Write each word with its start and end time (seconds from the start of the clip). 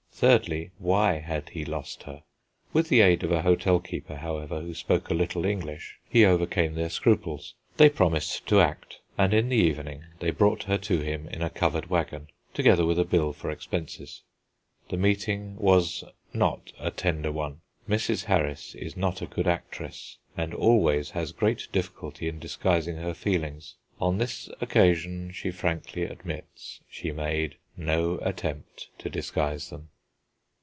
Thirdly, 0.21 0.69
why 0.77 1.13
had 1.17 1.49
he 1.49 1.65
lost 1.65 2.03
her? 2.03 2.21
With 2.73 2.89
the 2.89 3.01
aid 3.01 3.23
of 3.23 3.31
a 3.31 3.41
hotel 3.41 3.79
keeper, 3.79 4.17
however, 4.17 4.61
who 4.61 4.75
spoke 4.75 5.09
a 5.09 5.15
little 5.15 5.45
English, 5.45 5.97
he 6.07 6.25
overcame 6.25 6.75
their 6.75 6.91
scruples. 6.91 7.55
They 7.77 7.89
promised 7.89 8.45
to 8.49 8.61
act, 8.61 8.99
and 9.17 9.33
in 9.33 9.49
the 9.49 9.55
evening 9.57 10.03
they 10.19 10.29
brought 10.29 10.63
her 10.65 10.77
to 10.77 10.99
him 11.01 11.27
in 11.29 11.41
a 11.41 11.49
covered 11.49 11.89
wagon, 11.89 12.27
together 12.53 12.85
with 12.85 12.99
a 12.99 13.03
bill 13.03 13.33
for 13.33 13.49
expenses. 13.49 14.21
The 14.89 14.97
meeting 14.97 15.55
was 15.55 16.03
not 16.35 16.71
a 16.79 16.91
tender 16.91 17.31
one. 17.31 17.61
Mrs. 17.89 18.25
Harris 18.25 18.75
is 18.75 18.95
not 18.95 19.23
a 19.23 19.25
good 19.25 19.47
actress, 19.47 20.19
and 20.37 20.53
always 20.53 21.11
has 21.11 21.31
great 21.31 21.67
difficulty 21.71 22.27
in 22.27 22.37
disguising 22.37 22.97
her 22.97 23.15
feelings. 23.15 23.73
On 23.99 24.19
this 24.19 24.51
occasion, 24.61 25.31
she 25.33 25.49
frankly 25.49 26.03
admits, 26.03 26.79
she 26.87 27.11
made 27.11 27.55
no 27.75 28.19
attempt 28.21 28.89
to 28.99 29.09
disguise 29.09 29.71
them. 29.71 29.87